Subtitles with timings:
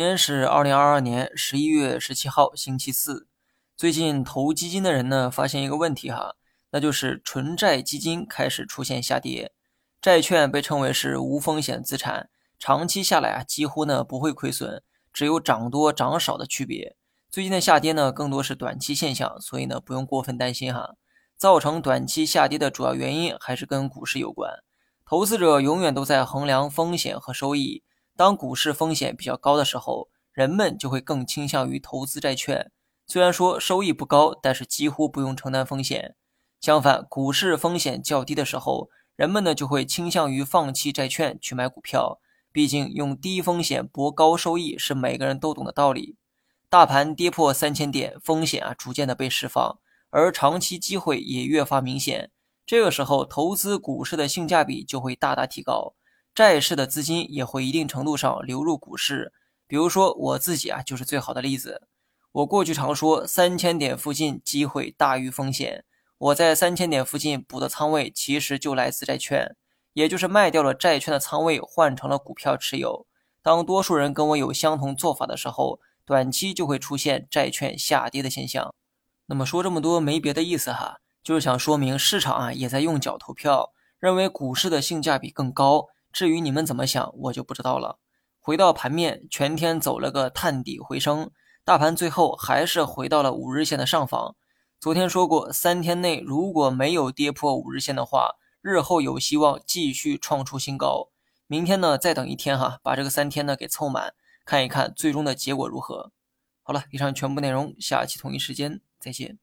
[0.00, 3.28] 今天是二零二二年十一月十七号，星期四。
[3.76, 6.36] 最近投基金的人呢，发现一个问题哈，
[6.70, 9.52] 那就是纯债基金开始出现下跌。
[10.00, 14.82] 债券被称为是无风险资产，长期下来啊，几乎呢不会亏损，
[15.12, 16.96] 只有涨多涨少的区别。
[17.28, 20.94] 最近的下跌呢，更多是短期现象，所以呢不用过分担心哈。
[21.36, 24.50] 造成短期下跌的主要原因还是跟股市有关。
[25.04, 27.82] 投资者永远都在衡量风险和收益。
[28.20, 32.70] 当股市风险比较高的时候，人们就会更倾向于投资债券。
[33.06, 36.16] 虽然说收益不高，但是几乎不用承担风险。
[36.60, 42.20] 相反，股市风险较低的时候，人们呢就会倾向于放弃债券去买股票。
[42.52, 46.16] 毕竟用低风险博高收益是每个人都懂的道理。
[46.68, 49.78] 大盘跌破三千点，风险啊逐渐的被释放，
[50.10, 52.30] 而长期机会也越发明显。
[52.66, 55.94] 这个时候，投资股市的性价比就会大大提高。
[56.40, 59.30] 债市的资金也会一定程度上流入股市，
[59.66, 61.82] 比如说我自己啊，就是最好的例子。
[62.32, 65.84] 我过去常说三千点附近机会大于风险，
[66.16, 69.54] 我在三千点附近补的仓位其实就来自债券，
[69.92, 73.06] 也就是卖掉了债券的仓位换成了股票持有。
[73.42, 78.74] 当多数人跟我有相同做法的时候，短期就会出现债券下跌的现象。
[79.26, 85.88] 那么说这么多没别的意思哈，就是想说明市场啊也在用脚投票，认为股市的性价比更高。
[86.12, 87.98] 至于你们怎么想，我就不知道了。
[88.38, 91.30] 回到盘面，全天走了个探底回升，
[91.64, 94.34] 大盘最后还是回到了五日线的上方。
[94.80, 101.10] 昨天说过，三天内如果没有跌破五日线的话，日后有希望继续创出新高。
[101.46, 104.14] 明天呢，再等一天哈，把这个三天呢给凑满，
[104.44, 106.12] 看一看最终的结果如何。
[106.62, 109.38] 好了，以上全部内容，下期同一时间再见。